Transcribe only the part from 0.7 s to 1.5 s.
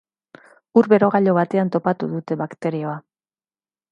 Ur-berogailu